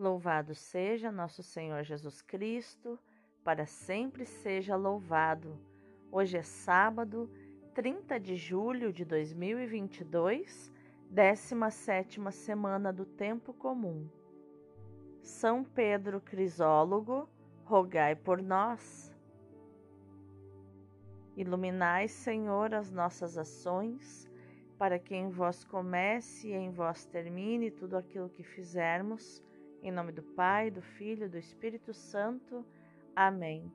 Louvado 0.00 0.54
seja 0.54 1.12
nosso 1.12 1.42
Senhor 1.42 1.82
Jesus 1.82 2.22
Cristo, 2.22 2.98
para 3.44 3.66
sempre 3.66 4.24
seja 4.24 4.74
louvado. 4.74 5.60
Hoje 6.10 6.38
é 6.38 6.42
sábado, 6.42 7.30
30 7.74 8.18
de 8.18 8.34
julho 8.34 8.94
de 8.94 9.04
2022, 9.04 10.72
17 11.10 12.18
semana 12.32 12.90
do 12.90 13.04
Tempo 13.04 13.52
Comum. 13.52 14.08
São 15.20 15.62
Pedro 15.62 16.18
Crisólogo, 16.18 17.28
rogai 17.62 18.16
por 18.16 18.40
nós. 18.40 19.14
Iluminai, 21.36 22.08
Senhor, 22.08 22.72
as 22.72 22.90
nossas 22.90 23.36
ações, 23.36 24.26
para 24.78 24.98
que 24.98 25.14
em 25.14 25.28
vós 25.28 25.62
comece 25.62 26.48
e 26.48 26.54
em 26.54 26.70
vós 26.70 27.04
termine 27.04 27.70
tudo 27.70 27.98
aquilo 27.98 28.30
que 28.30 28.42
fizermos. 28.42 29.44
Em 29.82 29.90
nome 29.90 30.12
do 30.12 30.22
Pai, 30.22 30.70
do 30.70 30.82
Filho 30.82 31.24
e 31.24 31.28
do 31.28 31.38
Espírito 31.38 31.94
Santo. 31.94 32.64
Amém. 33.16 33.72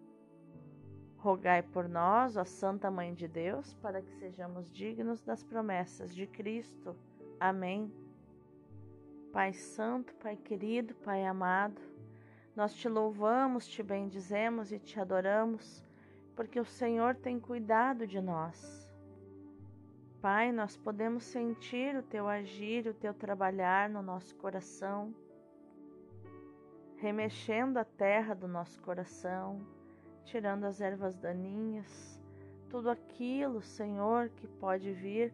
Rogai 1.17 1.63
por 1.63 1.89
nós, 1.89 2.37
ó 2.37 2.45
Santa 2.45 2.91
Mãe 2.91 3.13
de 3.13 3.27
Deus, 3.27 3.73
para 3.75 4.01
que 4.01 4.13
sejamos 4.13 4.71
dignos 4.71 5.23
das 5.23 5.43
promessas 5.43 6.13
de 6.13 6.27
Cristo. 6.27 6.95
Amém. 7.39 7.91
Pai 9.33 9.51
Santo, 9.51 10.13
Pai 10.15 10.35
querido, 10.35 10.93
Pai 10.95 11.25
amado, 11.25 11.81
nós 12.55 12.73
te 12.75 12.87
louvamos, 12.87 13.67
te 13.67 13.81
bendizemos 13.81 14.71
e 14.71 14.77
te 14.77 14.99
adoramos, 14.99 15.83
porque 16.35 16.59
o 16.59 16.65
Senhor 16.65 17.15
tem 17.15 17.39
cuidado 17.39 18.05
de 18.05 18.21
nós. 18.21 18.87
Pai, 20.21 20.51
nós 20.51 20.77
podemos 20.77 21.23
sentir 21.23 21.95
o 21.95 22.03
teu 22.03 22.27
agir, 22.27 22.87
o 22.87 22.93
teu 22.93 23.13
trabalhar 23.13 23.89
no 23.89 24.01
nosso 24.01 24.35
coração, 24.35 25.13
remexendo 26.97 27.77
a 27.77 27.85
terra 27.85 28.33
do 28.33 28.47
nosso 28.47 28.81
coração, 28.81 29.65
tirando 30.23 30.65
as 30.65 30.81
ervas 30.81 31.17
daninhas, 31.17 32.19
tudo 32.69 32.89
aquilo, 32.89 33.61
Senhor, 33.61 34.29
que 34.29 34.47
pode 34.47 34.91
vir 34.91 35.33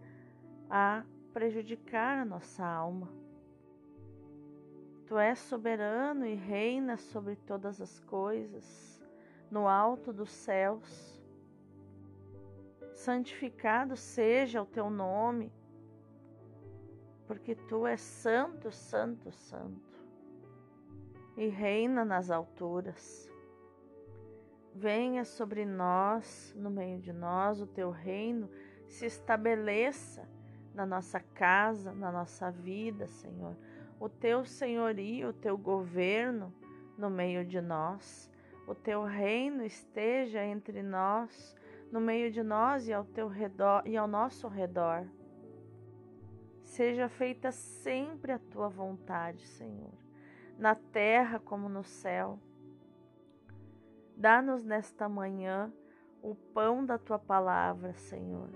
a 0.69 1.03
prejudicar 1.33 2.17
a 2.17 2.25
nossa 2.25 2.65
alma. 2.65 3.09
Tu 5.05 5.17
és 5.17 5.39
soberano 5.39 6.25
e 6.25 6.35
reina 6.35 6.97
sobre 6.97 7.35
todas 7.35 7.81
as 7.81 7.99
coisas, 8.01 9.01
no 9.49 9.67
alto 9.67 10.13
dos 10.13 10.29
céus. 10.29 11.21
Santificado 12.93 13.97
seja 13.97 14.61
o 14.61 14.65
teu 14.65 14.89
nome, 14.89 15.51
porque 17.27 17.55
tu 17.55 17.85
és 17.87 17.99
santo, 17.99 18.71
santo, 18.71 19.31
santo, 19.31 20.00
e 21.37 21.47
reina 21.47 22.05
nas 22.05 22.29
alturas. 22.29 23.29
Venha 24.73 25.25
sobre 25.25 25.65
nós, 25.65 26.53
no 26.57 26.69
meio 26.69 26.99
de 26.99 27.11
nós, 27.11 27.61
o 27.61 27.67
teu 27.67 27.89
reino 27.89 28.49
se 28.87 29.05
estabeleça 29.05 30.27
na 30.73 30.85
nossa 30.85 31.19
casa, 31.19 31.91
na 31.91 32.11
nossa 32.11 32.49
vida, 32.49 33.07
Senhor. 33.07 33.55
O 33.99 34.07
teu 34.07 34.45
senhorio, 34.45 35.29
o 35.29 35.33
teu 35.33 35.57
governo 35.57 36.53
no 36.97 37.09
meio 37.09 37.45
de 37.45 37.59
nós. 37.61 38.29
O 38.67 38.73
teu 38.73 39.03
reino 39.03 39.63
esteja 39.63 40.43
entre 40.43 40.81
nós, 40.81 41.55
no 41.91 41.99
meio 41.99 42.31
de 42.31 42.41
nós 42.41 42.87
e 42.87 42.93
ao 42.93 43.03
teu 43.03 43.27
redor 43.27 43.83
e 43.85 43.97
ao 43.97 44.07
nosso 44.07 44.47
redor. 44.47 45.05
Seja 46.63 47.09
feita 47.09 47.51
sempre 47.51 48.31
a 48.31 48.39
tua 48.39 48.69
vontade, 48.69 49.45
Senhor, 49.45 49.93
na 50.61 50.75
terra 50.75 51.39
como 51.39 51.67
no 51.67 51.83
céu. 51.83 52.39
Dá-nos 54.15 54.63
nesta 54.63 55.09
manhã 55.09 55.73
o 56.21 56.35
pão 56.35 56.85
da 56.85 56.97
tua 56.97 57.19
palavra, 57.19 57.93
Senhor 57.95 58.49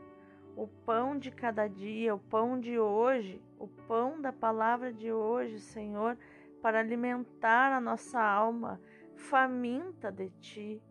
o 0.55 0.67
pão 0.67 1.17
de 1.17 1.31
cada 1.31 1.67
dia, 1.67 2.15
o 2.15 2.19
pão 2.19 2.59
de 2.59 2.79
hoje, 2.79 3.41
o 3.59 3.67
pão 3.67 4.21
da 4.21 4.31
palavra 4.31 4.93
de 4.93 5.11
hoje, 5.11 5.59
Senhor, 5.59 6.17
para 6.61 6.79
alimentar 6.79 7.73
a 7.73 7.81
nossa 7.81 8.21
alma 8.21 8.79
faminta 9.15 10.11
de 10.11 10.29
Ti, 10.39 10.81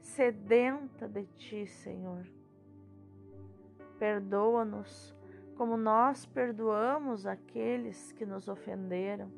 sedenta 0.00 1.08
de 1.08 1.26
Ti, 1.38 1.66
Senhor. 1.66 2.26
Perdoa-nos 3.98 5.14
como 5.56 5.76
nós 5.76 6.26
perdoamos 6.26 7.26
aqueles 7.26 8.10
que 8.12 8.26
nos 8.26 8.48
ofenderam. 8.48 9.30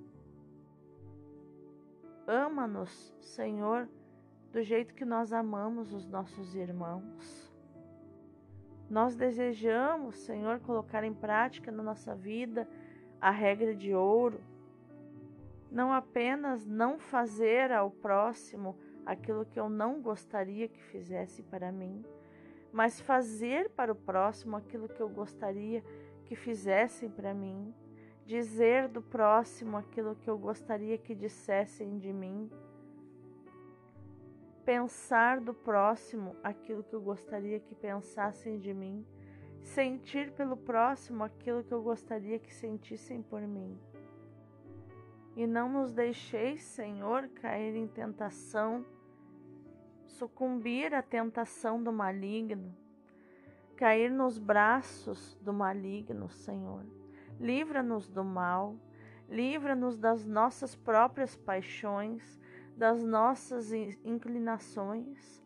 Ama-nos, 2.26 3.14
Senhor, 3.20 3.88
do 4.52 4.62
jeito 4.62 4.94
que 4.94 5.04
nós 5.04 5.32
amamos 5.32 5.92
os 5.92 6.06
nossos 6.06 6.54
irmãos. 6.56 7.52
Nós 8.90 9.14
desejamos, 9.14 10.16
Senhor, 10.18 10.58
colocar 10.60 11.04
em 11.04 11.14
prática 11.14 11.70
na 11.70 11.82
nossa 11.82 12.14
vida 12.14 12.68
a 13.20 13.30
regra 13.30 13.74
de 13.74 13.94
ouro. 13.94 14.40
Não 15.70 15.92
apenas 15.92 16.66
não 16.66 16.98
fazer 16.98 17.70
ao 17.70 17.90
próximo 17.90 18.76
aquilo 19.04 19.44
que 19.44 19.58
eu 19.58 19.68
não 19.68 20.00
gostaria 20.00 20.68
que 20.68 20.82
fizesse 20.82 21.42
para 21.44 21.70
mim, 21.70 22.04
mas 22.72 23.00
fazer 23.00 23.70
para 23.70 23.92
o 23.92 23.96
próximo 23.96 24.56
aquilo 24.56 24.88
que 24.88 25.00
eu 25.00 25.08
gostaria 25.08 25.82
que 26.24 26.34
fizessem 26.34 27.08
para 27.08 27.32
mim, 27.32 27.72
dizer 28.26 28.88
do 28.88 29.00
próximo 29.00 29.78
aquilo 29.78 30.16
que 30.16 30.28
eu 30.28 30.36
gostaria 30.36 30.98
que 30.98 31.14
dissessem 31.14 31.96
de 31.98 32.12
mim 32.12 32.50
pensar 34.66 35.40
do 35.40 35.54
próximo 35.54 36.34
aquilo 36.42 36.82
que 36.82 36.92
eu 36.92 37.00
gostaria 37.00 37.60
que 37.60 37.72
pensassem 37.72 38.58
de 38.58 38.74
mim, 38.74 39.06
sentir 39.62 40.32
pelo 40.32 40.56
próximo 40.56 41.22
aquilo 41.22 41.62
que 41.62 41.72
eu 41.72 41.80
gostaria 41.80 42.36
que 42.36 42.52
sentissem 42.52 43.22
por 43.22 43.40
mim. 43.40 43.78
E 45.36 45.46
não 45.46 45.68
nos 45.68 45.92
deixeis, 45.92 46.64
Senhor, 46.64 47.28
cair 47.28 47.76
em 47.76 47.86
tentação, 47.86 48.84
sucumbir 50.04 50.92
à 50.94 51.02
tentação 51.02 51.80
do 51.80 51.92
maligno, 51.92 52.74
cair 53.76 54.10
nos 54.10 54.36
braços 54.36 55.38
do 55.40 55.52
maligno, 55.52 56.28
Senhor. 56.28 56.84
Livra-nos 57.38 58.08
do 58.08 58.24
mal, 58.24 58.76
livra-nos 59.28 59.98
das 59.98 60.24
nossas 60.24 60.74
próprias 60.74 61.36
paixões, 61.36 62.40
das 62.76 63.04
nossas 63.04 63.72
inclinações, 64.04 65.44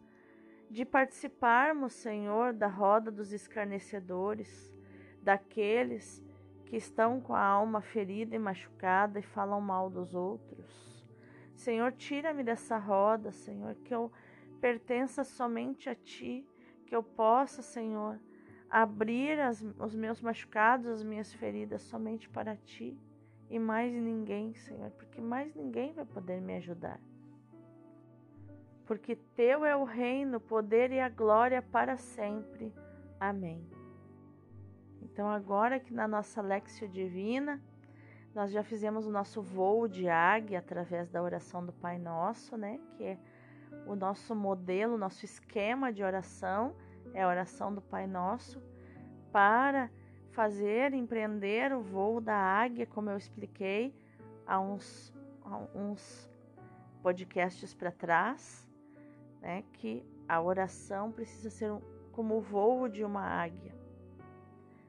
de 0.70 0.84
participarmos, 0.84 1.92
Senhor, 1.92 2.52
da 2.52 2.68
roda 2.68 3.10
dos 3.10 3.32
escarnecedores, 3.32 4.72
daqueles 5.20 6.22
que 6.66 6.76
estão 6.76 7.20
com 7.20 7.34
a 7.34 7.42
alma 7.42 7.80
ferida 7.80 8.36
e 8.36 8.38
machucada 8.38 9.18
e 9.18 9.22
falam 9.22 9.60
mal 9.60 9.90
dos 9.90 10.14
outros. 10.14 11.04
Senhor, 11.56 11.92
tira-me 11.92 12.44
dessa 12.44 12.78
roda, 12.78 13.32
Senhor, 13.32 13.74
que 13.84 13.92
eu 13.92 14.12
pertença 14.60 15.24
somente 15.24 15.90
a 15.90 15.94
Ti, 15.94 16.46
que 16.86 16.94
eu 16.94 17.02
possa, 17.02 17.62
Senhor, 17.62 18.20
abrir 18.70 19.40
as, 19.40 19.62
os 19.78 19.94
meus 19.94 20.20
machucados, 20.20 20.86
as 20.86 21.02
minhas 21.02 21.32
feridas 21.32 21.82
somente 21.82 22.28
para 22.28 22.56
Ti 22.56 22.96
e 23.48 23.58
mais 23.58 23.92
ninguém, 23.92 24.54
Senhor, 24.54 24.90
porque 24.92 25.20
mais 25.20 25.54
ninguém 25.54 25.92
vai 25.92 26.04
poder 26.04 26.40
me 26.40 26.56
ajudar 26.56 27.00
porque 28.90 29.14
teu 29.36 29.64
é 29.64 29.76
o 29.76 29.84
reino, 29.84 30.38
o 30.38 30.40
poder 30.40 30.90
e 30.90 30.98
a 30.98 31.08
glória 31.08 31.62
para 31.62 31.96
sempre. 31.96 32.74
Amém. 33.20 33.64
Então, 35.00 35.28
agora 35.28 35.78
que 35.78 35.94
na 35.94 36.08
nossa 36.08 36.42
Lexio 36.42 36.88
Divina, 36.88 37.62
nós 38.34 38.50
já 38.50 38.64
fizemos 38.64 39.06
o 39.06 39.10
nosso 39.12 39.40
voo 39.40 39.86
de 39.86 40.08
águia 40.08 40.58
através 40.58 41.08
da 41.08 41.22
oração 41.22 41.64
do 41.64 41.72
Pai 41.72 41.98
Nosso, 41.98 42.56
né? 42.56 42.80
Que 42.96 43.04
é 43.04 43.18
o 43.86 43.94
nosso 43.94 44.34
modelo, 44.34 44.96
o 44.96 44.98
nosso 44.98 45.24
esquema 45.24 45.92
de 45.92 46.02
oração, 46.02 46.74
é 47.14 47.22
a 47.22 47.28
oração 47.28 47.74
do 47.74 47.80
Pai 47.80 48.06
Nosso, 48.06 48.62
para 49.32 49.90
fazer, 50.30 50.92
empreender 50.94 51.72
o 51.72 51.80
voo 51.80 52.20
da 52.20 52.36
águia, 52.36 52.86
como 52.86 53.10
eu 53.10 53.16
expliquei 53.16 53.94
há 54.46 54.58
uns, 54.60 55.12
há 55.44 55.56
uns 55.74 56.30
podcasts 57.02 57.74
para 57.74 57.90
trás 57.90 58.68
né, 59.40 59.64
que 59.72 60.04
a 60.28 60.40
oração 60.40 61.10
precisa 61.10 61.50
ser 61.50 61.72
como 62.12 62.36
o 62.36 62.40
voo 62.40 62.88
de 62.88 63.04
uma 63.04 63.22
águia, 63.22 63.74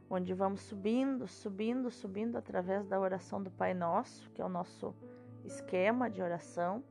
onde 0.10 0.34
vamos 0.34 0.62
subindo, 0.62 1.28
subindo, 1.28 1.90
subindo 1.90 2.38
através 2.38 2.86
da 2.86 3.00
oração 3.00 3.42
do 3.42 3.50
Pai 3.50 3.74
Nosso, 3.74 4.30
que 4.32 4.42
é 4.42 4.46
o 4.46 4.50
nosso 4.50 4.94
esquema 5.44 6.10
de 6.10 6.22
oração, 6.22 6.84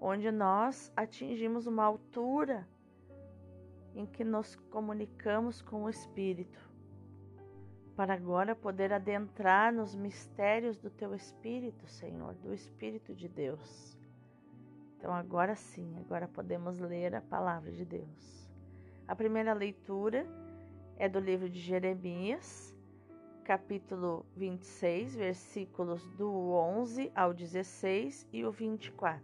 onde 0.00 0.30
nós 0.32 0.92
atingimos 0.96 1.66
uma 1.66 1.84
altura 1.84 2.66
em 3.94 4.06
que 4.06 4.24
nos 4.24 4.54
comunicamos 4.70 5.60
com 5.62 5.84
o 5.84 5.88
Espírito. 5.88 6.70
para 7.94 8.14
agora 8.14 8.56
poder 8.56 8.90
adentrar 8.90 9.70
nos 9.70 9.94
mistérios 9.94 10.78
do 10.78 10.88
teu 10.88 11.14
Espírito, 11.14 11.86
Senhor, 11.86 12.32
do 12.36 12.54
Espírito 12.54 13.14
de 13.14 13.28
Deus. 13.28 13.98
Então, 14.96 15.12
agora 15.12 15.54
sim, 15.54 15.94
agora 15.98 16.26
podemos 16.26 16.78
ler 16.78 17.14
a 17.14 17.20
palavra 17.20 17.70
de 17.70 17.84
Deus. 17.84 18.48
A 19.06 19.14
primeira 19.14 19.52
leitura 19.52 20.26
é 20.96 21.08
do 21.08 21.18
livro 21.18 21.50
de 21.50 21.60
Jeremias, 21.60 22.74
capítulo 23.44 24.24
26, 24.36 25.16
versículos 25.16 26.08
do 26.10 26.32
11 26.52 27.10
ao 27.14 27.34
16 27.34 28.28
e 28.32 28.44
o 28.44 28.52
24. 28.52 29.20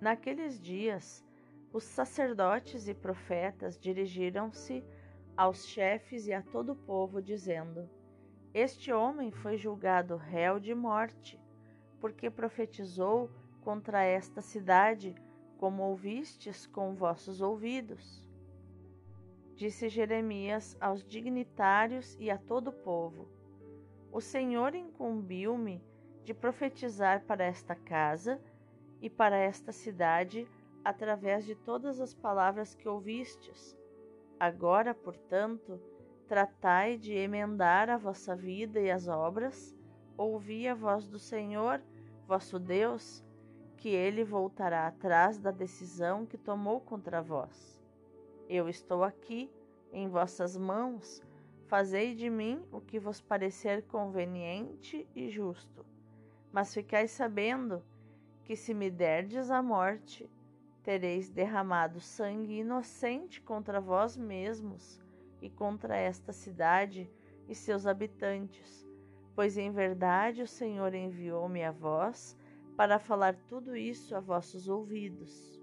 Naqueles 0.00 0.60
dias, 0.60 1.24
os 1.72 1.84
sacerdotes 1.84 2.88
e 2.88 2.94
profetas 2.94 3.78
dirigiram-se 3.78 4.84
aos 5.36 5.66
chefes 5.66 6.26
e 6.26 6.32
a 6.32 6.42
todo 6.42 6.72
o 6.72 6.76
povo, 6.76 7.22
dizendo: 7.22 7.88
Este 8.52 8.92
homem 8.92 9.30
foi 9.30 9.56
julgado 9.56 10.16
réu 10.16 10.58
de 10.58 10.74
morte, 10.74 11.40
porque 12.00 12.28
profetizou 12.28 13.30
contra 13.60 14.02
esta 14.02 14.40
cidade, 14.40 15.14
como 15.58 15.82
ouvistes 15.84 16.66
com 16.66 16.94
vossos 16.94 17.40
ouvidos. 17.40 18.24
Disse 19.54 19.88
Jeremias 19.88 20.76
aos 20.80 21.04
dignitários 21.04 22.16
e 22.18 22.30
a 22.30 22.38
todo 22.38 22.68
o 22.68 22.72
povo: 22.72 23.28
O 24.10 24.20
Senhor 24.20 24.74
incumbiu-me 24.74 25.80
de 26.24 26.34
profetizar 26.34 27.24
para 27.26 27.44
esta 27.44 27.76
casa 27.76 28.40
e 29.00 29.08
para 29.08 29.36
esta 29.36 29.70
cidade 29.70 30.48
através 30.84 31.44
de 31.44 31.54
todas 31.54 32.00
as 32.00 32.14
palavras 32.14 32.74
que 32.74 32.88
ouvistes. 32.88 33.76
Agora, 34.38 34.94
portanto, 34.94 35.80
tratai 36.26 36.96
de 36.96 37.12
emendar 37.12 37.90
a 37.90 37.96
vossa 37.96 38.34
vida 38.34 38.80
e 38.80 38.90
as 38.90 39.08
obras, 39.08 39.76
ouvi 40.16 40.68
a 40.68 40.74
voz 40.74 41.06
do 41.06 41.18
Senhor, 41.18 41.82
vosso 42.26 42.58
Deus, 42.58 43.24
que 43.76 43.88
ele 43.88 44.22
voltará 44.24 44.86
atrás 44.86 45.38
da 45.38 45.50
decisão 45.50 46.26
que 46.26 46.38
tomou 46.38 46.80
contra 46.80 47.22
vós. 47.22 47.80
Eu 48.48 48.68
estou 48.68 49.02
aqui, 49.02 49.50
em 49.92 50.08
vossas 50.08 50.56
mãos, 50.56 51.22
fazei 51.66 52.14
de 52.14 52.28
mim 52.28 52.62
o 52.70 52.80
que 52.80 52.98
vos 52.98 53.20
parecer 53.20 53.82
conveniente 53.86 55.08
e 55.14 55.30
justo. 55.30 55.84
Mas 56.52 56.74
ficai 56.74 57.08
sabendo 57.08 57.82
que 58.44 58.56
se 58.56 58.74
me 58.74 58.90
derdes 58.90 59.50
a 59.50 59.62
morte, 59.62 60.28
tereis 60.82 61.28
derramado 61.28 62.00
sangue 62.00 62.60
inocente 62.60 63.40
contra 63.40 63.80
vós 63.80 64.16
mesmos 64.16 65.00
e 65.40 65.48
contra 65.48 65.96
esta 65.96 66.32
cidade 66.32 67.10
e 67.48 67.54
seus 67.54 67.86
habitantes, 67.86 68.86
pois 69.34 69.58
em 69.58 69.70
verdade 69.70 70.42
o 70.42 70.46
Senhor 70.46 70.94
enviou-me 70.94 71.64
a 71.64 71.70
vós 71.70 72.36
para 72.76 72.98
falar 72.98 73.34
tudo 73.48 73.76
isso 73.76 74.14
a 74.16 74.20
vossos 74.20 74.68
ouvidos. 74.68 75.60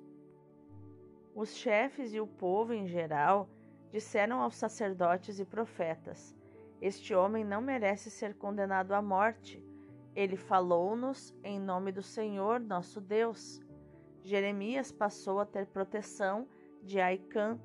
Os 1.33 1.55
chefes 1.55 2.13
e 2.13 2.19
o 2.19 2.27
povo 2.27 2.73
em 2.73 2.87
geral 2.87 3.49
disseram 3.91 4.41
aos 4.41 4.55
sacerdotes 4.55 5.39
e 5.39 5.45
profetas: 5.45 6.35
Este 6.81 7.13
homem 7.13 7.43
não 7.43 7.61
merece 7.61 8.09
ser 8.09 8.35
condenado 8.35 8.93
à 8.93 9.01
morte. 9.01 9.63
Ele 10.15 10.35
falou-nos 10.35 11.35
em 11.43 11.59
nome 11.59 11.91
do 11.91 12.01
Senhor 12.01 12.59
nosso 12.59 12.99
Deus. 12.99 13.61
Jeremias 14.27 14.91
passou 14.91 15.39
a 15.39 15.45
ter 15.45 15.67
proteção 15.67 16.49
de 16.83 16.99
Aicã, 16.99 17.57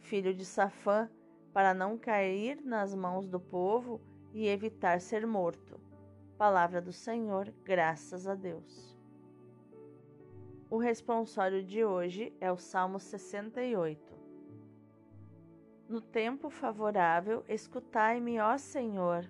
filho 0.00 0.34
de 0.34 0.44
Safã, 0.44 1.08
para 1.52 1.72
não 1.72 1.96
cair 1.96 2.60
nas 2.60 2.92
mãos 2.92 3.28
do 3.28 3.38
povo 3.38 4.00
e 4.32 4.48
evitar 4.48 5.00
ser 5.00 5.24
morto. 5.24 5.78
Palavra 6.36 6.82
do 6.82 6.92
Senhor, 6.92 7.54
graças 7.62 8.26
a 8.26 8.34
Deus. 8.34 8.98
O 10.68 10.76
responsório 10.76 11.62
de 11.62 11.84
hoje 11.84 12.32
é 12.40 12.50
o 12.50 12.56
Salmo 12.56 12.98
68. 12.98 14.12
No 15.88 16.00
tempo 16.00 16.50
favorável, 16.50 17.44
escutai-me, 17.48 18.40
ó 18.40 18.58
Senhor. 18.58 19.24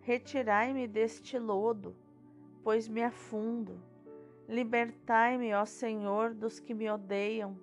Retirai-me 0.00 0.88
deste 0.88 1.38
lodo, 1.38 1.94
pois 2.64 2.88
me 2.88 3.02
afundo 3.02 3.91
Libertai-me, 4.52 5.54
ó 5.54 5.64
Senhor, 5.64 6.34
dos 6.34 6.60
que 6.60 6.74
me 6.74 6.90
odeiam, 6.90 7.56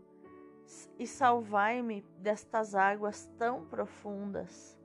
e 0.98 1.06
salvai-me 1.06 2.04
destas 2.18 2.74
águas 2.74 3.30
tão 3.38 3.64
profundas. 3.64 4.76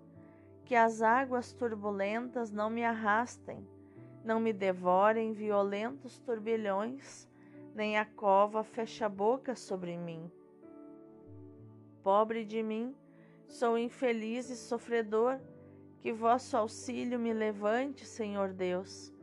Que 0.67 0.75
as 0.75 1.01
águas 1.01 1.55
turbulentas 1.55 2.53
não 2.53 2.69
me 2.69 2.85
arrastem, 2.85 3.67
não 4.23 4.39
me 4.39 4.53
devorem 4.53 5.33
violentos 5.33 6.19
turbilhões, 6.19 7.27
nem 7.75 7.97
a 7.97 8.05
cova 8.05 8.63
feche 8.63 9.03
a 9.03 9.09
boca 9.09 9.57
sobre 9.57 9.97
mim. 9.97 10.31
Pobre 12.03 12.45
de 12.45 12.63
mim, 12.63 12.95
sou 13.49 13.79
infeliz 13.79 14.51
e 14.51 14.57
sofredor, 14.57 15.41
que 16.01 16.13
vosso 16.13 16.55
auxílio 16.55 17.19
me 17.19 17.33
levante, 17.33 18.05
Senhor 18.05 18.53
Deus 18.53 19.14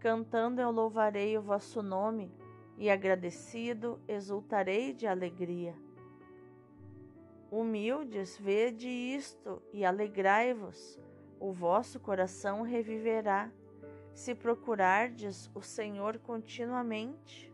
Cantando 0.00 0.60
eu 0.60 0.70
louvarei 0.70 1.36
o 1.36 1.42
vosso 1.42 1.82
nome, 1.82 2.32
e 2.78 2.88
agradecido 2.88 4.00
exultarei 4.06 4.92
de 4.92 5.06
alegria. 5.06 5.74
Humildes, 7.50 8.38
vede 8.38 8.88
isto 8.88 9.60
e 9.72 9.84
alegrai-vos, 9.84 10.98
o 11.40 11.52
vosso 11.52 11.98
coração 11.98 12.62
reviverá, 12.62 13.50
se 14.14 14.34
procurardes 14.34 15.50
o 15.54 15.60
Senhor 15.60 16.18
continuamente. 16.18 17.52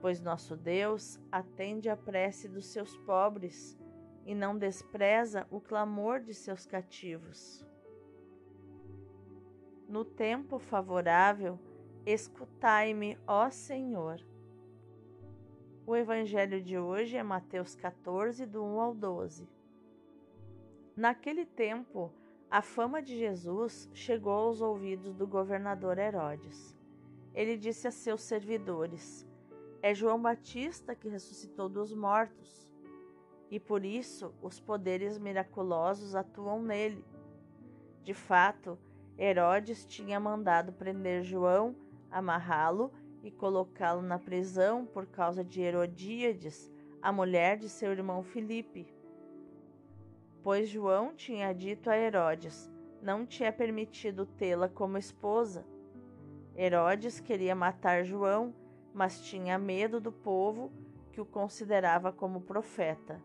Pois 0.00 0.20
nosso 0.20 0.56
Deus 0.56 1.20
atende 1.30 1.88
à 1.88 1.96
prece 1.96 2.48
dos 2.48 2.66
seus 2.66 2.96
pobres 2.98 3.78
e 4.24 4.34
não 4.34 4.56
despreza 4.56 5.46
o 5.50 5.60
clamor 5.60 6.20
de 6.20 6.34
seus 6.34 6.66
cativos. 6.66 7.67
No 9.88 10.04
tempo 10.04 10.58
favorável, 10.58 11.58
escutai-me, 12.04 13.18
ó 13.26 13.48
Senhor. 13.48 14.20
O 15.86 15.96
evangelho 15.96 16.60
de 16.60 16.76
hoje 16.78 17.16
é 17.16 17.22
Mateus 17.22 17.74
14, 17.74 18.44
do 18.44 18.62
1 18.62 18.80
ao 18.82 18.94
12. 18.94 19.48
Naquele 20.94 21.46
tempo, 21.46 22.12
a 22.50 22.60
fama 22.60 23.00
de 23.00 23.16
Jesus 23.16 23.88
chegou 23.94 24.34
aos 24.34 24.60
ouvidos 24.60 25.14
do 25.14 25.26
governador 25.26 25.96
Herodes. 25.96 26.76
Ele 27.32 27.56
disse 27.56 27.88
a 27.88 27.90
seus 27.90 28.20
servidores: 28.20 29.26
É 29.80 29.94
João 29.94 30.20
Batista 30.20 30.94
que 30.94 31.08
ressuscitou 31.08 31.66
dos 31.66 31.94
mortos, 31.94 32.70
e 33.50 33.58
por 33.58 33.86
isso 33.86 34.34
os 34.42 34.60
poderes 34.60 35.16
miraculosos 35.16 36.14
atuam 36.14 36.62
nele. 36.62 37.02
De 38.04 38.12
fato, 38.12 38.78
Herodes 39.18 39.84
tinha 39.84 40.20
mandado 40.20 40.72
prender 40.72 41.24
João, 41.24 41.74
amarrá-lo 42.08 42.92
e 43.22 43.30
colocá-lo 43.30 44.00
na 44.00 44.18
prisão 44.18 44.86
por 44.86 45.06
causa 45.06 45.44
de 45.44 45.60
Herodíades, 45.60 46.70
a 47.02 47.10
mulher 47.10 47.56
de 47.56 47.68
seu 47.68 47.90
irmão 47.90 48.22
Filipe. 48.22 48.86
Pois 50.42 50.68
João 50.68 51.14
tinha 51.14 51.52
dito 51.52 51.90
a 51.90 51.98
Herodes: 51.98 52.70
não 53.02 53.26
tinha 53.26 53.52
permitido 53.52 54.24
tê-la 54.24 54.68
como 54.68 54.96
esposa. 54.96 55.66
Herodes 56.56 57.18
queria 57.18 57.54
matar 57.54 58.04
João, 58.04 58.54
mas 58.94 59.20
tinha 59.20 59.58
medo 59.58 60.00
do 60.00 60.12
povo 60.12 60.72
que 61.12 61.20
o 61.20 61.26
considerava 61.26 62.12
como 62.12 62.40
profeta. 62.40 63.20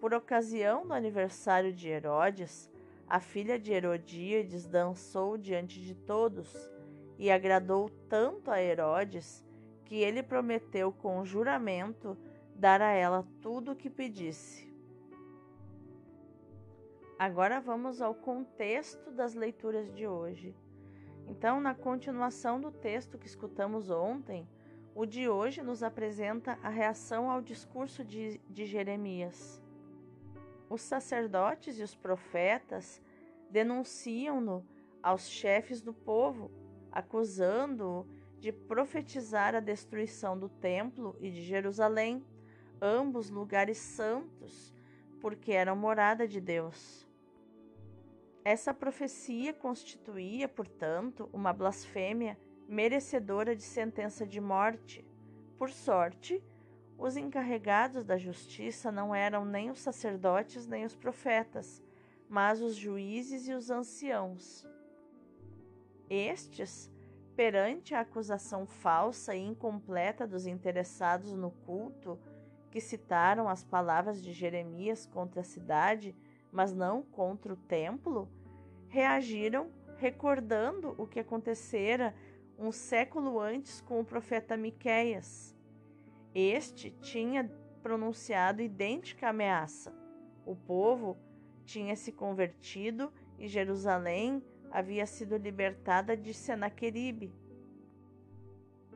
Por 0.00 0.14
ocasião 0.14 0.86
do 0.86 0.92
aniversário 0.92 1.72
de 1.72 1.88
Herodes, 1.88 2.70
a 3.08 3.20
filha 3.20 3.58
de 3.58 3.72
Herodíades 3.72 4.66
dançou 4.66 5.38
diante 5.38 5.80
de 5.80 5.94
todos 5.94 6.70
e 7.18 7.30
agradou 7.30 7.88
tanto 8.08 8.50
a 8.50 8.60
Herodes 8.60 9.44
que 9.84 9.96
ele 9.96 10.22
prometeu 10.22 10.92
com 10.92 11.24
juramento 11.24 12.16
dar 12.54 12.82
a 12.82 12.90
ela 12.90 13.26
tudo 13.40 13.72
o 13.72 13.76
que 13.76 13.88
pedisse. 13.88 14.66
Agora 17.18 17.60
vamos 17.60 18.02
ao 18.02 18.14
contexto 18.14 19.10
das 19.10 19.34
leituras 19.34 19.92
de 19.94 20.06
hoje. 20.06 20.54
Então, 21.26 21.60
na 21.60 21.74
continuação 21.74 22.60
do 22.60 22.70
texto 22.70 23.18
que 23.18 23.26
escutamos 23.26 23.88
ontem, 23.88 24.46
o 24.94 25.06
de 25.06 25.28
hoje 25.28 25.62
nos 25.62 25.82
apresenta 25.82 26.58
a 26.62 26.68
reação 26.68 27.30
ao 27.30 27.40
discurso 27.40 28.04
de, 28.04 28.38
de 28.50 28.66
Jeremias. 28.66 29.62
Os 30.68 30.82
sacerdotes 30.82 31.78
e 31.78 31.82
os 31.82 31.94
profetas 31.94 33.00
denunciam-no 33.50 34.66
aos 35.02 35.28
chefes 35.28 35.80
do 35.80 35.92
povo, 35.92 36.50
acusando-o 36.90 38.06
de 38.40 38.52
profetizar 38.52 39.54
a 39.54 39.60
destruição 39.60 40.38
do 40.38 40.48
templo 40.48 41.16
e 41.20 41.30
de 41.30 41.42
Jerusalém, 41.42 42.24
ambos 42.80 43.30
lugares 43.30 43.78
santos, 43.78 44.74
porque 45.20 45.52
eram 45.52 45.76
morada 45.76 46.26
de 46.26 46.40
Deus. 46.40 47.06
Essa 48.44 48.72
profecia 48.72 49.52
constituía, 49.52 50.48
portanto, 50.48 51.28
uma 51.32 51.52
blasfêmia 51.52 52.38
merecedora 52.68 53.56
de 53.56 53.62
sentença 53.62 54.26
de 54.26 54.40
morte. 54.40 55.04
Por 55.58 55.70
sorte, 55.70 56.42
os 56.98 57.16
encarregados 57.16 58.04
da 58.04 58.16
justiça 58.16 58.90
não 58.90 59.14
eram 59.14 59.44
nem 59.44 59.70
os 59.70 59.80
sacerdotes 59.80 60.66
nem 60.66 60.84
os 60.84 60.96
profetas, 60.96 61.82
mas 62.28 62.60
os 62.60 62.74
juízes 62.74 63.48
e 63.48 63.52
os 63.52 63.70
anciãos. 63.70 64.66
Estes, 66.08 66.90
perante 67.34 67.94
a 67.94 68.00
acusação 68.00 68.66
falsa 68.66 69.34
e 69.34 69.44
incompleta 69.44 70.26
dos 70.26 70.46
interessados 70.46 71.32
no 71.32 71.50
culto, 71.50 72.18
que 72.70 72.80
citaram 72.80 73.48
as 73.48 73.64
palavras 73.64 74.22
de 74.22 74.32
Jeremias 74.32 75.06
contra 75.06 75.40
a 75.40 75.44
cidade, 75.44 76.14
mas 76.52 76.72
não 76.72 77.02
contra 77.02 77.52
o 77.52 77.56
templo, 77.56 78.28
reagiram 78.88 79.70
recordando 79.96 80.94
o 80.98 81.06
que 81.06 81.20
acontecera 81.20 82.14
um 82.58 82.70
século 82.70 83.40
antes 83.40 83.80
com 83.80 84.00
o 84.00 84.04
profeta 84.04 84.56
Miqueias. 84.56 85.55
Este 86.38 86.90
tinha 86.90 87.50
pronunciado 87.82 88.60
idêntica 88.60 89.30
ameaça. 89.30 89.90
O 90.44 90.54
povo 90.54 91.16
tinha 91.64 91.96
se 91.96 92.12
convertido 92.12 93.10
e 93.38 93.48
Jerusalém 93.48 94.44
havia 94.70 95.06
sido 95.06 95.38
libertada 95.38 96.14
de 96.14 96.34
Senaqueribe. 96.34 97.32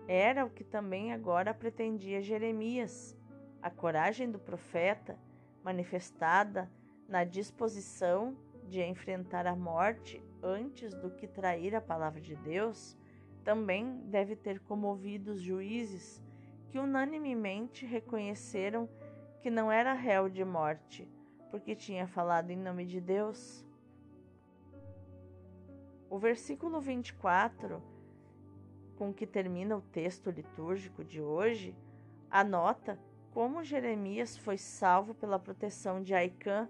Era 0.07 0.45
o 0.45 0.51
que 0.51 0.63
também 0.63 1.15
agora 1.15 1.55
pretendia 1.55 2.21
Jeremias. 2.21 3.17
A 3.63 3.71
coragem 3.71 4.31
do 4.31 4.39
profeta, 4.39 5.19
manifestada 5.65 6.71
na 7.09 7.25
disposição 7.25 8.37
de 8.69 8.83
enfrentar 8.83 9.47
a 9.47 9.57
morte 9.57 10.23
antes 10.43 10.93
do 10.93 11.11
que 11.11 11.27
trair 11.27 11.75
a 11.75 11.81
palavra 11.81 12.21
de 12.21 12.37
Deus, 12.37 12.99
também 13.43 13.97
deve 14.11 14.37
ter 14.37 14.61
comovido 14.61 15.31
os 15.33 15.41
juízes 15.41 16.23
que 16.71 16.79
unanimemente 16.79 17.85
reconheceram 17.85 18.89
que 19.43 19.51
não 19.51 19.73
era 19.73 19.93
réu 19.93 20.29
de 20.29 20.45
morte, 20.45 21.09
porque 21.51 21.75
tinha 21.75 22.07
falado 22.07 22.51
em 22.51 22.57
nome 22.57 22.87
de 22.87 23.01
Deus. 23.01 23.65
O 26.09 26.19
versículo 26.19 26.81
24, 26.81 27.83
com 28.97 29.13
que 29.13 29.27
termina 29.27 29.77
o 29.77 29.81
texto 29.81 30.31
litúrgico 30.31 31.05
de 31.05 31.21
hoje, 31.21 31.77
anota 32.31 32.99
como 33.33 33.65
Jeremias 33.65 34.37
foi 34.37 34.59
salvo 34.59 35.15
pela 35.15 35.39
proteção 35.39 36.03
de 36.03 36.15
Aicã, 36.15 36.69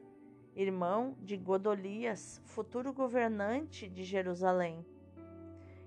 irmão 0.54 1.14
de 1.21 1.37
Godolias, 1.37 2.40
futuro 2.45 2.92
governante 2.92 3.88
de 3.88 4.04
Jerusalém, 4.04 4.85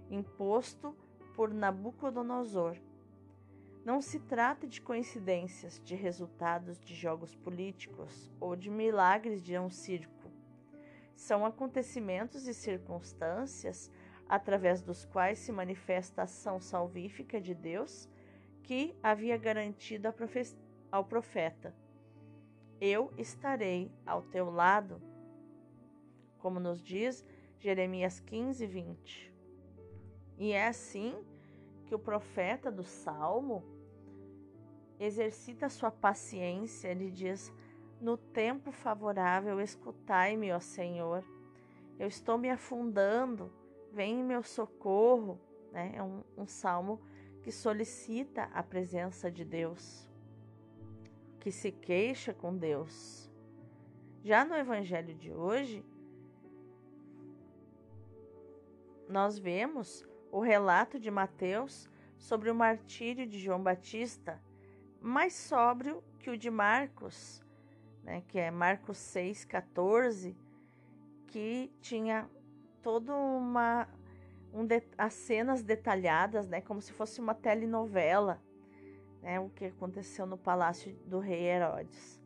imposto 0.09 0.95
por 1.35 1.53
Nabucodonosor. 1.53 2.77
Não 3.85 4.01
se 4.01 4.19
trata 4.19 4.65
de 4.67 4.81
coincidências, 4.81 5.81
de 5.83 5.95
resultados 5.95 6.79
de 6.79 6.95
jogos 6.95 7.35
políticos 7.35 8.31
ou 8.39 8.55
de 8.55 8.69
milagres 8.69 9.41
de 9.41 9.57
um 9.57 9.69
circo. 9.69 10.31
São 11.15 11.45
acontecimentos 11.45 12.47
e 12.47 12.53
circunstâncias 12.53 13.91
através 14.27 14.81
dos 14.81 15.05
quais 15.05 15.39
se 15.39 15.51
manifesta 15.51 16.21
a 16.21 16.23
ação 16.23 16.59
salvífica 16.59 17.39
de 17.39 17.53
Deus 17.53 18.09
que 18.63 18.95
havia 19.03 19.37
garantido 19.37 20.07
ao 20.91 21.03
profeta 21.03 21.75
eu 22.85 23.13
estarei 23.17 23.89
ao 24.05 24.21
teu 24.21 24.49
lado, 24.49 25.01
como 26.37 26.59
nos 26.59 26.83
diz 26.83 27.25
Jeremias 27.57 28.19
15, 28.19 28.67
20. 28.67 29.33
E 30.37 30.51
é 30.51 30.67
assim 30.67 31.15
que 31.93 31.95
o 31.95 31.99
profeta 31.99 32.71
do 32.71 32.83
Salmo 32.83 33.63
exercita 34.99 35.69
sua 35.69 35.91
paciência, 35.91 36.87
ele 36.87 37.11
diz: 37.11 37.53
No 38.01 38.17
tempo 38.17 38.71
favorável, 38.71 39.61
escutai-me, 39.61 40.51
ó 40.51 40.59
Senhor. 40.59 41.23
Eu 41.99 42.07
estou 42.07 42.35
me 42.35 42.49
afundando, 42.49 43.53
vem 43.91 44.21
em 44.21 44.23
meu 44.23 44.41
socorro. 44.41 45.39
Né? 45.71 45.91
É 45.93 46.01
um, 46.01 46.23
um 46.35 46.47
salmo 46.47 46.99
que 47.43 47.51
solicita 47.51 48.49
a 48.51 48.63
presença 48.63 49.29
de 49.29 49.45
Deus 49.45 50.09
que 51.39 51.51
se 51.51 51.71
queixa 51.71 52.33
com 52.33 52.57
Deus. 52.57 53.29
Já 54.23 54.43
no 54.43 54.55
evangelho 54.55 55.13
de 55.13 55.31
hoje, 55.31 55.85
nós 59.07 59.37
vemos 59.37 60.03
o 60.33 60.39
relato 60.39 60.99
de 60.99 61.11
Mateus 61.11 61.87
sobre 62.17 62.49
o 62.49 62.55
martírio 62.55 63.27
de 63.27 63.37
João 63.37 63.61
Batista, 63.61 64.41
mais 64.99 65.35
sóbrio 65.35 66.03
que 66.17 66.31
o 66.31 66.35
de 66.35 66.49
Marcos, 66.49 67.39
né, 68.03 68.23
que 68.27 68.39
é 68.39 68.49
Marcos 68.49 68.97
6,14, 68.97 70.35
que 71.27 71.71
tinha 71.79 72.27
toda 72.81 73.13
uma 73.13 73.87
um 74.51 74.65
de, 74.65 74.81
as 74.97 75.13
cenas 75.13 75.61
detalhadas, 75.61 76.47
né, 76.47 76.61
como 76.61 76.81
se 76.81 76.91
fosse 76.91 77.21
uma 77.21 77.35
telenovela 77.35 78.41
né, 79.21 79.39
o 79.39 79.49
que 79.49 79.65
aconteceu 79.65 80.25
no 80.25 80.37
palácio 80.37 80.95
do 81.05 81.19
rei 81.19 81.43
Herodes. 81.43 82.19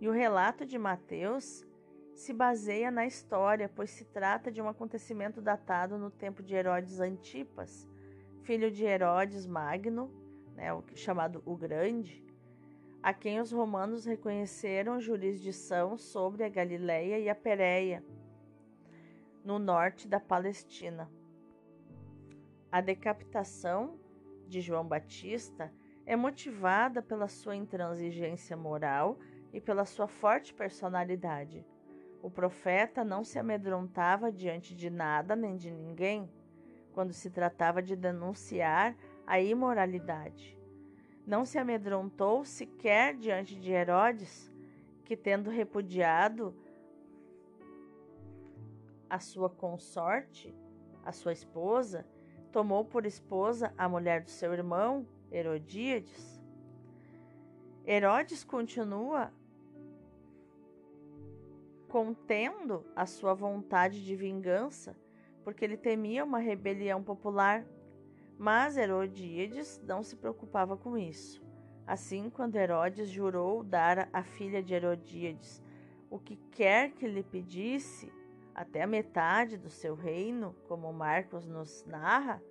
E 0.00 0.08
o 0.08 0.12
relato 0.12 0.66
de 0.66 0.76
Mateus 0.76 1.64
se 2.20 2.34
baseia 2.34 2.90
na 2.90 3.06
história, 3.06 3.66
pois 3.66 3.88
se 3.88 4.04
trata 4.04 4.52
de 4.52 4.60
um 4.60 4.68
acontecimento 4.68 5.40
datado 5.40 5.96
no 5.96 6.10
tempo 6.10 6.42
de 6.42 6.54
Herodes 6.54 7.00
Antipas, 7.00 7.88
filho 8.42 8.70
de 8.70 8.84
Herodes 8.84 9.46
Magno, 9.46 10.12
né, 10.54 10.66
chamado 10.94 11.42
o 11.46 11.56
Grande, 11.56 12.22
a 13.02 13.14
quem 13.14 13.40
os 13.40 13.50
romanos 13.50 14.04
reconheceram 14.04 15.00
jurisdição 15.00 15.96
sobre 15.96 16.44
a 16.44 16.48
Galileia 16.50 17.18
e 17.18 17.30
a 17.30 17.34
Pérea, 17.34 18.04
no 19.42 19.58
norte 19.58 20.06
da 20.06 20.20
Palestina. 20.20 21.10
A 22.70 22.82
decapitação 22.82 23.98
de 24.46 24.60
João 24.60 24.86
Batista 24.86 25.72
é 26.04 26.14
motivada 26.16 27.00
pela 27.00 27.28
sua 27.28 27.56
intransigência 27.56 28.58
moral 28.58 29.18
e 29.54 29.58
pela 29.60 29.86
sua 29.86 30.06
forte 30.06 30.52
personalidade. 30.52 31.64
O 32.22 32.30
profeta 32.30 33.02
não 33.02 33.24
se 33.24 33.38
amedrontava 33.38 34.30
diante 34.30 34.74
de 34.74 34.90
nada 34.90 35.34
nem 35.34 35.56
de 35.56 35.70
ninguém 35.70 36.30
quando 36.92 37.12
se 37.12 37.30
tratava 37.30 37.82
de 37.82 37.96
denunciar 37.96 38.96
a 39.26 39.40
imoralidade. 39.40 40.58
Não 41.26 41.44
se 41.44 41.58
amedrontou 41.58 42.44
sequer 42.44 43.16
diante 43.16 43.54
de 43.54 43.70
Herodes, 43.72 44.52
que, 45.04 45.16
tendo 45.16 45.50
repudiado 45.50 46.54
a 49.08 49.18
sua 49.18 49.48
consorte, 49.48 50.54
a 51.04 51.12
sua 51.12 51.32
esposa, 51.32 52.06
tomou 52.52 52.84
por 52.84 53.06
esposa 53.06 53.72
a 53.78 53.88
mulher 53.88 54.22
do 54.22 54.30
seu 54.30 54.52
irmão, 54.52 55.06
Herodíades. 55.32 56.40
Herodes 57.86 58.44
continua 58.44 59.32
contendo 61.90 62.84
a 62.94 63.04
sua 63.04 63.34
vontade 63.34 64.04
de 64.04 64.14
vingança, 64.14 64.96
porque 65.42 65.64
ele 65.64 65.76
temia 65.76 66.24
uma 66.24 66.38
rebelião 66.38 67.02
popular. 67.02 67.66
Mas 68.38 68.76
Herodíades 68.76 69.78
não 69.84 70.02
se 70.02 70.16
preocupava 70.16 70.76
com 70.76 70.96
isso. 70.96 71.42
Assim, 71.86 72.30
quando 72.30 72.56
Herodes 72.56 73.08
jurou 73.08 73.64
dar 73.64 74.08
à 74.12 74.22
filha 74.22 74.62
de 74.62 74.72
Herodíades 74.72 75.62
o 76.08 76.18
que 76.18 76.36
quer 76.52 76.92
que 76.92 77.06
lhe 77.06 77.22
pedisse, 77.22 78.12
até 78.54 78.82
a 78.82 78.86
metade 78.86 79.56
do 79.56 79.70
seu 79.70 79.94
reino, 79.94 80.54
como 80.68 80.92
Marcos 80.92 81.46
nos 81.46 81.84
narra, 81.84 82.42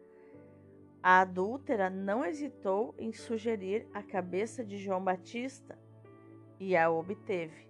a 1.02 1.22
adúltera 1.22 1.90
não 1.90 2.26
hesitou 2.26 2.94
em 2.98 3.14
sugerir 3.14 3.88
a 3.94 4.04
cabeça 4.04 4.64
de 4.64 4.78
João 4.78 5.04
Batista 5.04 5.78
e 6.60 6.76
a 6.76 6.90
obteve. 6.90 7.69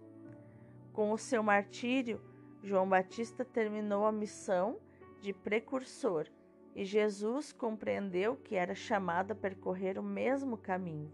Com 0.99 1.13
o 1.13 1.17
seu 1.17 1.41
martírio, 1.41 2.19
João 2.61 2.89
Batista 2.89 3.45
terminou 3.45 4.05
a 4.05 4.11
missão 4.11 4.81
de 5.21 5.31
precursor 5.31 6.27
e 6.75 6.83
Jesus 6.83 7.53
compreendeu 7.53 8.35
que 8.35 8.53
era 8.53 8.75
chamado 8.75 9.31
a 9.31 9.35
percorrer 9.35 9.97
o 9.97 10.03
mesmo 10.03 10.57
caminho. 10.57 11.09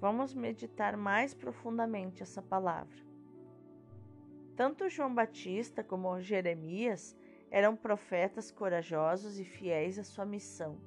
Vamos 0.00 0.32
meditar 0.32 0.96
mais 0.96 1.34
profundamente 1.34 2.22
essa 2.22 2.40
palavra. 2.40 2.96
Tanto 4.54 4.88
João 4.88 5.12
Batista 5.12 5.82
como 5.82 6.20
Jeremias 6.20 7.16
eram 7.50 7.74
profetas 7.74 8.52
corajosos 8.52 9.40
e 9.40 9.44
fiéis 9.44 9.98
à 9.98 10.04
sua 10.04 10.24
missão. 10.24 10.78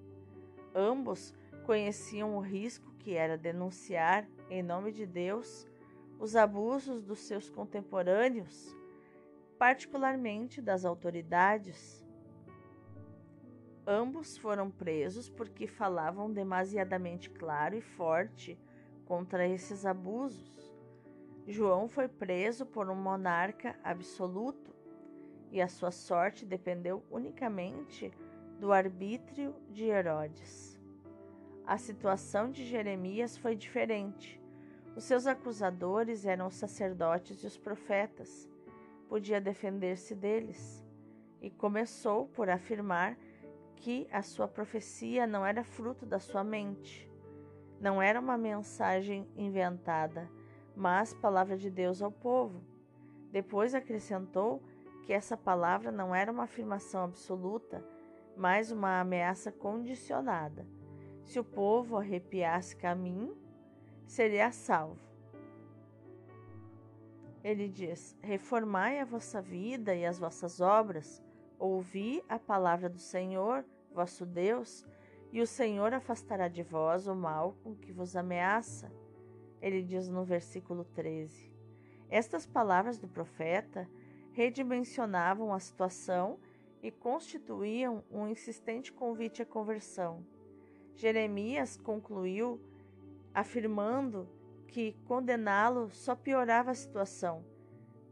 Ambos 0.74 1.34
conheciam 1.66 2.38
o 2.38 2.40
risco 2.40 2.94
que 3.00 3.14
era 3.14 3.38
denunciar, 3.38 4.26
em 4.50 4.64
nome 4.64 4.94
de 4.94 5.06
Deus, 5.06 5.68
os 6.26 6.36
abusos 6.36 7.04
dos 7.04 7.20
seus 7.20 7.52
contemporâneos, 7.52 8.76
particularmente 9.60 10.60
das 10.60 10.84
autoridades. 10.84 12.04
Ambos 13.86 14.36
foram 14.36 14.72
presos 14.72 15.30
porque 15.30 15.68
falavam 15.68 16.34
demasiadamente 16.34 17.30
claro 17.30 17.76
e 17.76 17.82
forte 17.82 18.58
contra 19.06 19.48
esses 19.48 19.86
abusos. 19.86 20.76
João 21.46 21.88
foi 21.88 22.08
preso 22.08 22.66
por 22.66 22.90
um 22.90 22.96
monarca 22.96 23.80
absoluto 23.84 24.74
e 25.52 25.62
a 25.62 25.68
sua 25.68 25.92
sorte 25.92 26.44
dependeu 26.44 27.04
unicamente 27.12 28.12
do 28.60 28.74
arbítrio 28.74 29.54
de 29.70 29.84
Herodes. 29.84 30.82
A 31.68 31.78
situação 31.78 32.50
de 32.50 32.66
Jeremias 32.66 33.38
foi 33.38 33.56
diferente. 33.56 34.44
Os 34.96 35.04
seus 35.04 35.28
acusadores 35.28 36.26
eram 36.26 36.48
os 36.48 36.56
sacerdotes 36.56 37.44
e 37.44 37.48
os 37.48 37.58
profetas. 37.58 38.50
Podia 39.10 39.42
defender-se 39.42 40.16
deles. 40.16 40.84
E 41.42 41.50
começou 41.50 42.28
por 42.28 42.50
afirmar 42.50 43.18
que 43.76 44.08
a 44.12 44.22
sua 44.22 44.48
profecia 44.48 45.28
não 45.28 45.46
era 45.46 45.64
fruto 45.64 46.06
da 46.06 46.18
sua 46.18 46.44
mente, 46.44 47.12
não 47.80 48.02
era 48.02 48.20
uma 48.20 48.38
mensagem 48.38 49.28
inventada, 49.36 50.30
mas 50.76 51.14
palavra 51.14 51.58
de 51.58 51.70
Deus 51.70 52.02
ao 52.02 52.12
povo. 52.12 52.64
Depois 53.32 53.76
acrescentou 53.76 54.64
que 55.04 55.14
essa 55.14 55.36
palavra 55.36 55.92
não 55.92 56.16
era 56.16 56.32
uma 56.32 56.44
afirmação 56.44 57.04
absoluta, 57.04 57.86
mas 58.36 58.72
uma 58.72 59.00
ameaça 59.02 59.52
condicionada. 59.52 60.66
Se 61.22 61.40
o 61.40 61.44
povo 61.44 61.98
arrepiasse 61.98 62.76
caminho, 62.76 63.38
seria 64.06 64.52
salvo. 64.52 65.00
Ele 67.44 67.68
diz: 67.68 68.16
Reformai 68.22 69.00
a 69.00 69.06
vossa 69.06 69.42
vida 69.42 69.94
e 69.96 70.06
as 70.06 70.18
vossas 70.18 70.60
obras, 70.60 71.22
ouvi 71.60 72.24
a 72.28 72.40
palavra 72.40 72.90
do 72.90 73.00
Senhor, 73.00 73.64
vosso 73.94 74.26
Deus, 74.26 74.86
e 75.32 75.42
o 75.42 75.48
Senhor 75.48 75.94
afastará 75.94 76.48
de 76.48 76.64
vós 76.64 77.08
o 77.08 77.16
mal 77.16 77.56
com 77.64 77.76
que 77.76 77.92
vos 77.92 78.16
ameaça. 78.16 78.92
Ele 79.62 79.84
diz 79.84 80.10
no 80.10 80.24
versículo 80.24 80.84
13. 80.86 81.54
Estas 82.10 82.46
palavras 82.46 82.98
do 82.98 83.08
profeta 83.08 83.90
redimensionavam 84.32 85.54
a 85.54 85.60
situação 85.60 86.40
e 86.82 86.92
constituíam 86.92 88.04
um 88.12 88.28
insistente 88.28 88.94
convite 88.94 89.42
à 89.42 89.46
conversão. 89.46 90.26
Jeremias 90.96 91.78
concluiu 91.78 92.60
afirmando 93.36 94.28
que 94.68 94.94
condená-lo 95.06 95.90
só 95.92 96.16
piorava 96.16 96.72
a 96.72 96.76
situação, 96.76 97.46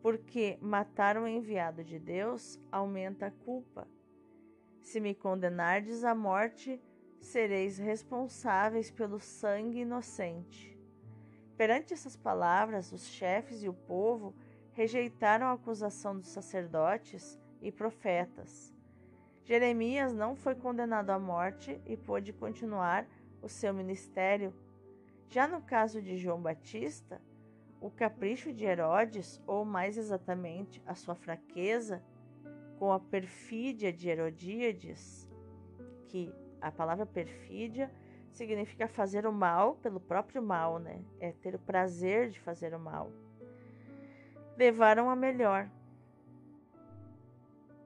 porque 0.02 0.60
matar 0.62 1.18
o 1.18 1.28
enviado 1.28 1.84
de 1.84 1.98
Deus 1.98 2.60
aumenta 2.70 3.28
a 3.28 3.32
culpa. 3.32 3.88
Se 4.82 5.00
me 5.00 5.16
condenardes 5.16 6.04
à 6.04 6.14
morte, 6.14 6.80
sereis 7.22 7.78
responsáveis 7.78 8.92
pelo 8.92 9.20
sangue 9.20 9.80
inocente. 9.80 10.78
Perante 11.56 11.94
essas 11.94 12.18
palavras, 12.18 12.92
os 12.92 13.08
chefes 13.08 13.64
e 13.64 13.70
o 13.70 13.74
povo 13.74 14.36
rejeitaram 14.74 15.48
a 15.48 15.54
acusação 15.54 16.18
dos 16.18 16.28
sacerdotes 16.28 17.40
e 17.62 17.72
profetas. 17.72 18.74
Jeremias 19.46 20.14
não 20.14 20.36
foi 20.36 20.56
condenado 20.56 21.12
à 21.12 21.20
morte 21.20 21.80
e 21.86 21.96
pôde 21.96 22.34
continuar 22.34 23.08
o 23.42 23.48
seu 23.48 23.74
ministério. 23.74 24.54
Já 25.34 25.48
no 25.48 25.62
caso 25.62 26.00
de 26.00 26.16
João 26.16 26.40
Batista, 26.40 27.20
o 27.82 27.90
capricho 27.90 28.54
de 28.54 28.66
Herodes, 28.66 29.42
ou 29.48 29.66
mais 29.66 29.98
exatamente, 29.98 30.80
a 30.86 30.94
sua 30.94 31.16
fraqueza, 31.16 32.04
com 32.78 32.94
a 32.94 33.00
perfídia 33.00 33.92
de 33.92 34.08
Herodíades, 34.08 35.28
que 36.08 36.32
a 36.62 36.72
palavra 36.72 37.08
perfídia 37.08 37.92
significa 38.32 38.88
fazer 38.88 39.26
o 39.26 39.34
mal 39.34 39.74
pelo 39.78 40.00
próprio 40.00 40.44
mal, 40.44 40.78
né? 40.78 41.04
É 41.20 41.32
ter 41.32 41.56
o 41.56 41.60
prazer 41.60 42.30
de 42.30 42.40
fazer 42.40 42.76
o 42.76 42.80
mal 42.80 43.12
levaram 44.56 45.10
a 45.10 45.16
melhor. 45.16 45.68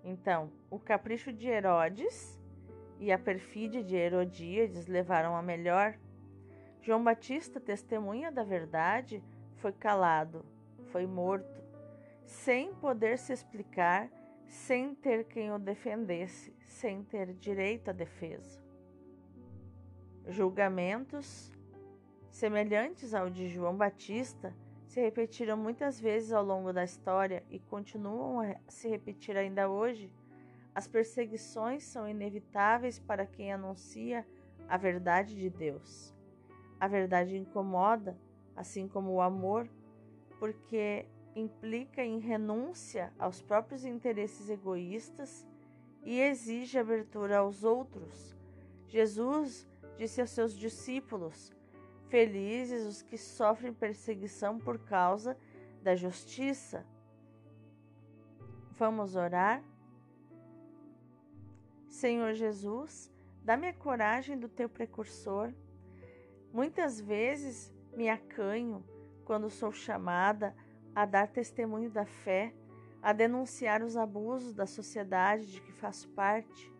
Então, 0.03 0.51
o 0.69 0.77
capricho 0.77 1.31
de 1.31 1.47
Herodes 1.47 2.37
e 2.99 3.09
a 3.09 3.17
perfídia 3.17 3.81
de 3.81 3.95
Herodíades 3.95 4.85
levaram 4.87 5.35
a 5.35 5.41
melhor. 5.41 5.97
João 6.81 7.03
Batista, 7.03 7.59
testemunha 7.59 8.31
da 8.31 8.43
verdade, 8.43 9.23
foi 9.55 9.71
calado, 9.71 10.45
foi 10.91 11.05
morto, 11.05 11.61
sem 12.23 12.73
poder 12.75 13.17
se 13.17 13.33
explicar, 13.33 14.09
sem 14.45 14.95
ter 14.95 15.25
quem 15.25 15.51
o 15.51 15.59
defendesse, 15.59 16.53
sem 16.65 17.03
ter 17.03 17.33
direito 17.33 17.89
à 17.89 17.93
defesa. 17.93 18.61
Julgamentos 20.27 21.51
semelhantes 22.29 23.13
ao 23.13 23.29
de 23.29 23.47
João 23.47 23.75
Batista 23.75 24.53
se 24.85 25.01
repetiram 25.01 25.57
muitas 25.57 25.99
vezes 25.99 26.31
ao 26.31 26.43
longo 26.43 26.71
da 26.71 26.83
história 26.83 27.43
e 27.49 27.59
continuam 27.59 28.39
a 28.41 28.55
se 28.67 28.87
repetir 28.87 29.35
ainda 29.35 29.69
hoje, 29.69 30.11
as 30.73 30.87
perseguições 30.87 31.83
são 31.83 32.07
inevitáveis 32.07 32.99
para 32.99 33.25
quem 33.25 33.51
anuncia 33.51 34.25
a 34.69 34.77
verdade 34.77 35.35
de 35.35 35.49
Deus. 35.49 36.16
A 36.79 36.87
verdade 36.87 37.37
incomoda, 37.37 38.17
assim 38.55 38.87
como 38.87 39.11
o 39.11 39.21
amor, 39.21 39.69
porque 40.39 41.05
implica 41.35 42.03
em 42.03 42.19
renúncia 42.19 43.13
aos 43.17 43.41
próprios 43.41 43.85
interesses 43.85 44.49
egoístas 44.49 45.47
e 46.03 46.19
exige 46.19 46.77
abertura 46.77 47.39
aos 47.39 47.63
outros. 47.63 48.35
Jesus 48.87 49.67
disse 49.97 50.21
aos 50.21 50.29
seus 50.29 50.53
discípulos: 50.53 51.51
Felizes 52.09 52.85
os 52.85 53.01
que 53.01 53.17
sofrem 53.17 53.73
perseguição 53.73 54.57
por 54.57 54.79
causa 54.79 55.37
da 55.83 55.95
justiça. 55.95 56.85
Vamos 58.77 59.15
orar? 59.15 59.63
Senhor 61.89 62.33
Jesus, 62.33 63.11
dá-me 63.43 63.67
a 63.67 63.73
coragem 63.73 64.37
do 64.37 64.47
teu 64.47 64.69
precursor. 64.69 65.51
Muitas 66.57 66.99
vezes 66.99 67.71
me 67.95 68.09
acanho 68.09 68.83
quando 69.25 69.47
sou 69.47 69.71
chamada 69.71 70.55
a 70.95 71.05
dar 71.05 71.27
testemunho 71.27 71.87
da 71.91 72.03
fé, 72.03 72.51
a 72.99 73.13
denunciar 73.13 73.83
os 73.83 73.95
abusos 73.95 74.55
da 74.55 74.65
sociedade 74.65 75.51
de 75.51 75.61
que 75.61 75.71
faço 75.71 76.09
parte. 76.09 76.73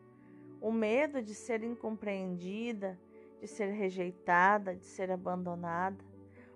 O 0.59 0.71
medo 0.71 1.21
de 1.21 1.35
ser 1.35 1.63
incompreendida, 1.63 2.99
de 3.39 3.47
ser 3.47 3.67
rejeitada, 3.67 4.75
de 4.75 4.83
ser 4.83 5.11
abandonada. 5.11 6.03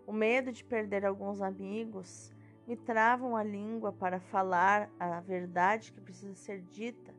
O 0.07 0.11
medo 0.11 0.51
de 0.51 0.63
perder 0.63 1.05
alguns 1.05 1.43
amigos 1.43 2.33
me 2.65 2.75
travam 2.75 3.37
a 3.37 3.43
língua 3.43 3.93
para 3.93 4.19
falar 4.19 4.89
a 4.99 5.19
verdade 5.19 5.93
que 5.93 6.01
precisa 6.01 6.33
ser 6.33 6.61
dita 6.63 7.13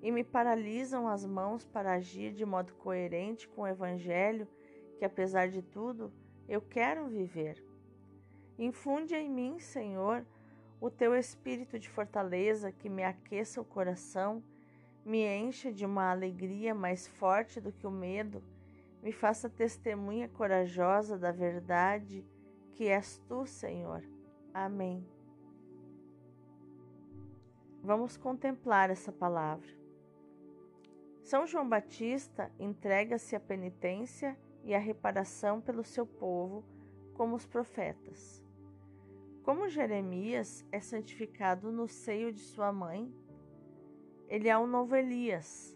e 0.00 0.12
me 0.12 0.22
paralisam 0.22 1.08
as 1.08 1.26
mãos 1.26 1.64
para 1.64 1.94
agir 1.94 2.32
de 2.32 2.44
modo 2.44 2.72
coerente 2.74 3.48
com 3.48 3.62
o 3.62 3.66
Evangelho 3.66 4.46
que, 4.98 5.04
apesar 5.04 5.48
de 5.48 5.62
tudo, 5.62 6.12
eu 6.48 6.60
quero 6.60 7.06
viver. 7.06 7.62
Infunde 8.58 9.14
em 9.14 9.28
mim, 9.28 9.58
Senhor, 9.58 10.24
o 10.80 10.90
teu 10.90 11.14
espírito 11.14 11.78
de 11.78 11.88
fortaleza 11.88 12.72
que 12.72 12.88
me 12.88 13.02
aqueça 13.02 13.60
o 13.60 13.64
coração, 13.64 14.42
me 15.04 15.24
encha 15.24 15.72
de 15.72 15.84
uma 15.84 16.10
alegria 16.10 16.74
mais 16.74 17.06
forte 17.06 17.60
do 17.60 17.72
que 17.72 17.86
o 17.86 17.90
medo 17.90 18.42
me 19.06 19.12
faça 19.12 19.48
testemunha 19.48 20.28
corajosa 20.28 21.16
da 21.16 21.30
verdade 21.30 22.26
que 22.74 22.88
és 22.88 23.18
tu, 23.28 23.46
Senhor. 23.46 24.02
Amém. 24.52 25.06
Vamos 27.82 28.16
contemplar 28.16 28.90
essa 28.90 29.12
palavra. 29.12 29.70
São 31.22 31.46
João 31.46 31.68
Batista 31.68 32.50
entrega-se 32.58 33.36
à 33.36 33.40
penitência 33.40 34.36
e 34.66 34.74
à 34.74 34.78
reparação 34.78 35.62
pelo 35.62 35.82
seu 35.82 36.04
povo, 36.04 36.62
como 37.14 37.34
os 37.34 37.46
profetas. 37.46 38.44
Como 39.42 39.70
Jeremias 39.70 40.66
é 40.70 40.80
santificado 40.80 41.72
no 41.72 41.88
seio 41.88 42.30
de 42.30 42.40
sua 42.40 42.70
mãe, 42.70 43.10
ele 44.28 44.48
é 44.48 44.58
um 44.58 44.66
novo 44.66 44.94
Elias, 44.94 45.74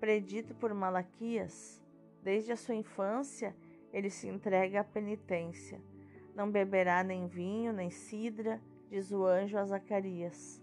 predito 0.00 0.52
por 0.54 0.74
Malaquias 0.74 1.80
Desde 2.22 2.52
a 2.52 2.56
sua 2.56 2.74
infância, 2.74 3.56
ele 3.92 4.10
se 4.10 4.28
entrega 4.28 4.80
à 4.80 4.84
penitência. 4.84 5.80
Não 6.34 6.50
beberá 6.50 7.02
nem 7.02 7.26
vinho, 7.26 7.72
nem 7.72 7.90
cidra, 7.90 8.60
diz 8.90 9.10
o 9.10 9.24
anjo 9.24 9.56
a 9.56 9.64
Zacarias. 9.64 10.62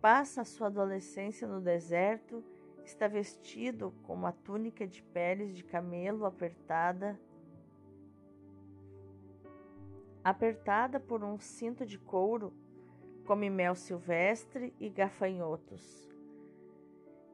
Passa 0.00 0.42
a 0.42 0.44
sua 0.44 0.66
adolescência 0.66 1.46
no 1.46 1.60
deserto, 1.60 2.44
está 2.86 3.08
vestido 3.08 3.92
com 4.04 4.14
uma 4.14 4.32
túnica 4.32 4.86
de 4.86 5.02
peles 5.02 5.54
de 5.54 5.64
camelo 5.64 6.24
apertada. 6.24 7.18
apertada 10.22 10.98
por 10.98 11.22
um 11.22 11.38
cinto 11.38 11.86
de 11.86 11.98
couro, 11.98 12.52
come 13.24 13.48
mel 13.48 13.76
silvestre 13.76 14.74
e 14.80 14.88
gafanhotos. 14.88 16.12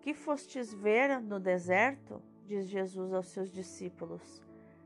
Que 0.02 0.12
fostes 0.12 0.74
ver 0.74 1.18
no 1.20 1.40
deserto? 1.40 2.20
diz 2.44 2.68
Jesus 2.68 3.14
aos 3.14 3.28
seus 3.28 3.50
discípulos. 3.50 4.42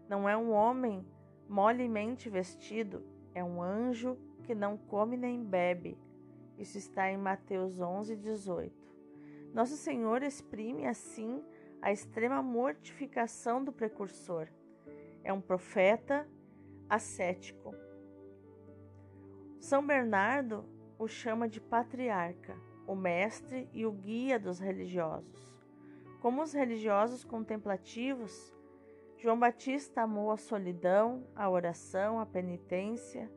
Não 0.08 0.28
é 0.28 0.36
um 0.36 0.52
homem 0.52 1.04
molemente 1.48 2.30
vestido, 2.30 3.02
é 3.34 3.42
um 3.42 3.60
anjo 3.60 4.16
que 4.44 4.54
não 4.54 4.76
come 4.76 5.16
nem 5.16 5.42
bebe. 5.42 5.98
Isso 6.56 6.78
está 6.78 7.10
em 7.10 7.16
Mateus 7.16 7.80
11, 7.80 8.14
18. 8.14 8.85
Nosso 9.56 9.74
Senhor 9.74 10.22
exprime 10.22 10.86
assim 10.86 11.42
a 11.80 11.90
extrema 11.90 12.42
mortificação 12.42 13.64
do 13.64 13.72
precursor. 13.72 14.48
É 15.24 15.32
um 15.32 15.40
profeta 15.40 16.28
ascético. 16.90 17.74
São 19.58 19.86
Bernardo 19.86 20.66
o 20.98 21.08
chama 21.08 21.48
de 21.48 21.58
patriarca, 21.58 22.54
o 22.86 22.94
mestre 22.94 23.66
e 23.72 23.86
o 23.86 23.92
guia 23.92 24.38
dos 24.38 24.58
religiosos. 24.58 25.58
Como 26.20 26.42
os 26.42 26.52
religiosos 26.52 27.24
contemplativos, 27.24 28.54
João 29.16 29.38
Batista 29.38 30.02
amou 30.02 30.30
a 30.30 30.36
solidão, 30.36 31.26
a 31.34 31.48
oração, 31.48 32.20
a 32.20 32.26
penitência. 32.26 33.32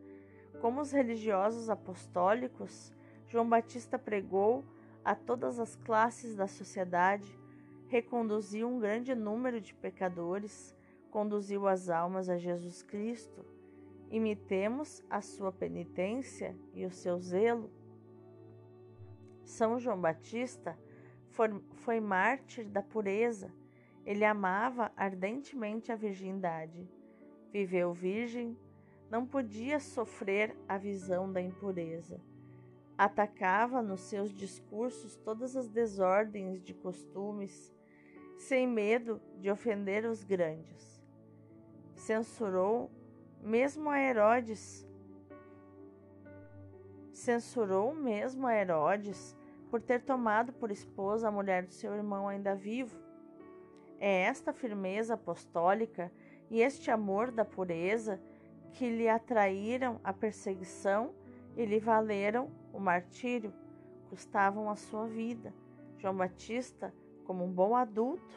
Como 0.59 0.81
os 0.81 0.91
religiosos 0.91 1.69
apostólicos, 1.69 2.91
João 3.25 3.47
Batista 3.47 3.97
pregou 3.97 4.65
a 5.09 5.15
todas 5.15 5.57
as 5.59 5.75
classes 5.75 6.35
da 6.35 6.45
sociedade, 6.45 7.35
reconduziu 7.87 8.67
um 8.67 8.79
grande 8.79 9.15
número 9.15 9.59
de 9.59 9.73
pecadores, 9.73 10.75
conduziu 11.09 11.67
as 11.67 11.89
almas 11.89 12.29
a 12.29 12.37
Jesus 12.37 12.83
Cristo. 12.83 13.43
Imitemos 14.11 15.03
a 15.09 15.19
sua 15.19 15.51
penitência 15.51 16.55
e 16.75 16.85
o 16.85 16.91
seu 16.91 17.19
zelo. 17.19 17.71
São 19.43 19.79
João 19.79 19.99
Batista 19.99 20.77
foi, 21.31 21.99
mártir 21.99 22.69
da 22.69 22.83
pureza 22.83 23.51
ele 24.05 24.23
amava 24.23 24.91
ardentemente 24.95 25.91
a 25.91 25.95
virgindade. 25.95 26.87
Viveu 27.51 27.93
virgem, 27.93 28.55
não 29.09 29.25
podia 29.25 29.79
sofrer 29.79 30.55
a 30.67 30.77
visão 30.77 31.33
da 31.33 31.41
impureza. 31.41 32.21
Atacava 33.01 33.81
nos 33.81 34.01
seus 34.01 34.33
discursos 34.33 35.15
todas 35.15 35.55
as 35.55 35.69
desordens 35.69 36.61
de 36.61 36.73
costumes, 36.73 37.73
sem 38.37 38.67
medo 38.67 39.21
de 39.37 39.49
ofender 39.49 40.05
os 40.05 40.23
grandes. 40.23 41.01
Censurou 41.95 42.91
mesmo 43.41 43.89
a 43.89 43.97
Herodes. 43.97 44.85
Censurou 47.13 47.95
mesmo 47.95 48.45
a 48.45 48.53
Herodes 48.53 49.33
por 49.71 49.81
ter 49.81 50.01
tomado 50.01 50.51
por 50.51 50.69
esposa 50.69 51.29
a 51.29 51.31
mulher 51.31 51.65
do 51.65 51.73
seu 51.73 51.93
irmão 51.93 52.27
ainda 52.27 52.53
vivo 52.53 53.09
é 53.99 54.21
esta 54.21 54.53
firmeza 54.53 55.15
apostólica 55.15 56.11
e 56.49 56.61
este 56.61 56.89
amor 56.89 57.31
da 57.31 57.43
pureza 57.43 58.19
que 58.73 58.89
lhe 58.89 59.09
atraíram 59.09 59.99
a 60.03 60.13
perseguição 60.13 61.13
e 61.57 61.65
lhe 61.65 61.79
valeram 61.79 62.49
o 62.79 62.81
martírio, 62.81 63.53
custavam 64.09 64.69
a 64.69 64.75
sua 64.75 65.05
vida. 65.05 65.53
João 65.97 66.15
Batista, 66.15 66.93
como 67.25 67.43
um 67.43 67.51
bom 67.51 67.75
adulto, 67.75 68.33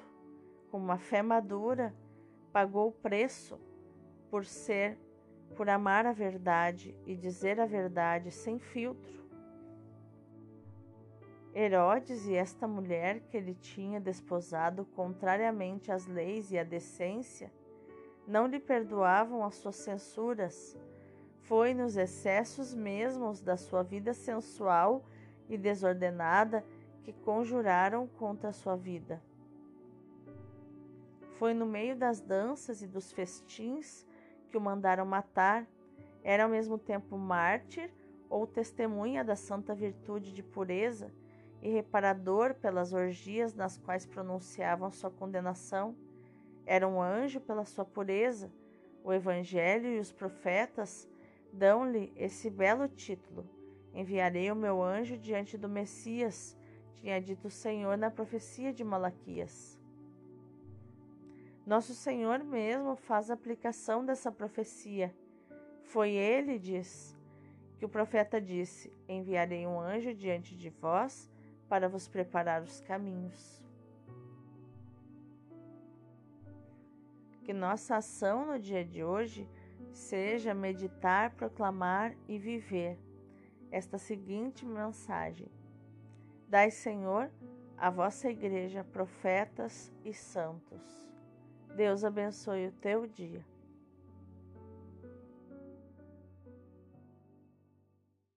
com 0.71 0.79
uma 0.79 0.99
fé 0.99 1.23
madura, 1.23 1.95
pagou 2.53 2.89
o 2.89 2.93
preço 2.93 3.59
por 4.29 4.45
ser, 4.45 4.99
por 5.57 5.71
amar 5.71 6.07
a 6.07 6.13
verdade 6.13 6.95
e 7.07 7.17
dizer 7.17 7.61
a 7.61 7.67
verdade 7.67 8.33
sem 8.33 8.59
filtro. 8.59 9.23
Herodes 11.55 12.27
e 12.27 12.35
esta 12.35 12.67
mulher 12.67 13.21
que 13.29 13.37
ele 13.37 13.55
tinha 13.55 14.01
desposado 14.01 14.85
contrariamente 14.87 15.93
às 15.93 16.07
leis 16.07 16.51
e 16.51 16.59
à 16.59 16.65
decência, 16.65 17.53
não 18.27 18.47
lhe 18.47 18.59
perdoavam 18.59 19.45
as 19.45 19.55
suas 19.57 19.77
censuras. 19.77 20.77
Foi 21.43 21.75
nos 21.75 21.97
excessos 21.97 22.73
mesmos 22.73 23.41
da 23.41 23.57
sua 23.57 23.83
vida 23.83 24.15
sensual 24.15 25.05
e 25.49 25.59
desordenada 25.59 26.65
que 27.03 27.13
conjuraram 27.13 28.07
contra 28.07 28.53
sua 28.53 28.77
vida. 28.77 29.21
Foi 31.39 31.53
no 31.53 31.67
meio 31.67 31.97
das 31.97 32.21
danças 32.21 32.81
e 32.81 32.87
dos 32.87 33.11
festins 33.11 34.07
que 34.49 34.57
o 34.57 34.61
mandaram 34.61 35.05
matar. 35.05 35.67
Era 36.23 36.45
ao 36.45 36.49
mesmo 36.49 36.79
tempo 36.79 37.19
mártir 37.19 37.91
ou 38.31 38.47
testemunha 38.47 39.25
da 39.25 39.35
santa 39.35 39.75
virtude 39.75 40.33
de 40.33 40.43
pureza 40.43 41.11
e 41.61 41.69
reparador 41.69 42.55
pelas 42.55 42.93
orgias 42.93 43.53
nas 43.53 43.77
quais 43.77 44.07
pronunciavam 44.07 44.93
sua 44.93 45.11
condenação. 45.11 45.97
Era 46.65 46.87
um 46.87 47.03
anjo 47.03 47.41
pela 47.41 47.65
sua 47.65 47.85
pureza. 47.85 48.49
O 49.03 49.13
Evangelho 49.13 49.89
e 49.89 49.99
os 49.99 50.13
profetas 50.13 51.09
dão-lhe 51.53 52.13
esse 52.17 52.49
belo 52.49 52.89
título: 52.89 53.49
Enviarei 53.93 54.51
o 54.51 54.57
meu 54.57 54.83
anjo 54.83 55.19
diante 55.19 55.59
do 55.59 55.69
Messias, 55.69 56.57
tinha 56.95 57.21
dito 57.21 57.49
o 57.49 57.51
Senhor 57.51 57.99
na 57.99 58.11
profecia 58.11 58.73
de 58.73 58.83
Malaquias. 58.83 59.79
Nosso 61.67 61.95
Senhor 61.95 62.43
mesmo 62.43 62.97
faz 62.97 63.31
aplicação 63.31 64.05
dessa 64.05 64.33
profecia. 64.33 65.15
Foi 65.85 66.11
ele, 66.11 66.59
diz, 66.59 67.17
que 67.79 67.85
o 67.85 67.89
profeta 67.89 68.41
disse: 68.41 68.93
Enviarei 69.09 69.67
um 69.67 69.79
anjo 69.79 70.15
diante 70.15 70.57
de 70.57 70.71
vós 70.71 71.31
para 71.69 71.89
vos 71.89 72.09
preparar 72.09 72.63
os 72.63 72.81
caminhos. 72.81 73.63
Que 77.45 77.53
nossa 77.53 77.97
ação 77.97 78.47
no 78.47 78.59
dia 78.59 78.85
de 78.85 79.03
hoje 79.03 79.49
seja 79.93 80.55
meditar, 80.55 81.31
proclamar 81.31 82.15
e 82.29 82.39
viver 82.39 82.99
esta 83.71 83.99
seguinte 83.99 84.65
mensagem: 84.65 85.49
Dai, 86.49 86.71
Senhor, 86.71 87.31
a 87.77 87.91
vossa 87.91 88.31
igreja 88.31 88.85
profetas 88.85 89.93
e 90.05 90.15
santos. 90.15 91.11
Deus 91.75 92.05
abençoe 92.05 92.69
o 92.69 92.73
teu 92.73 93.07
dia. 93.07 93.45